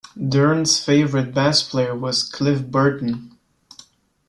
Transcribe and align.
Dirnt's 0.17 0.83
favorite 0.83 1.31
bass 1.31 1.61
player 1.61 1.95
was 1.95 2.23
Cliff 2.23 2.65
Burton. 2.65 3.37